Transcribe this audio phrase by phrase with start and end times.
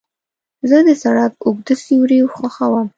[0.69, 2.87] زه د سړک اوږده سیوري خوښوم.